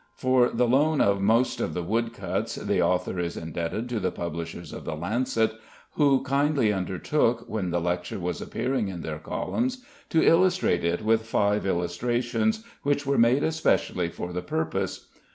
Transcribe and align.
For 0.15 0.49
the 0.49 0.67
loan 0.67 0.99
of 0.99 1.21
most 1.21 1.61
of 1.61 1.75
the 1.75 1.83
woodcuts 1.83 2.55
the 2.55 2.81
author 2.81 3.19
is 3.19 3.37
indebted 3.37 3.87
to 3.89 3.99
the 3.99 4.09
Publishers 4.09 4.73
of 4.73 4.83
the 4.83 4.95
Lancet, 4.95 5.53
who 5.91 6.23
kindly 6.23 6.73
undertook, 6.73 7.47
when 7.47 7.69
the 7.69 7.79
lecture 7.79 8.19
was 8.19 8.41
appearing 8.41 8.87
in 8.87 9.01
their 9.01 9.19
columns, 9.19 9.85
to 10.09 10.23
illustrate 10.23 10.83
it 10.83 11.03
with 11.03 11.27
five 11.27 11.67
illustrations, 11.67 12.63
which 12.81 13.05
were 13.05 13.19
made 13.19 13.43
especially 13.43 14.09
for 14.09 14.33
the 14.33 14.41
purpose. 14.41 15.07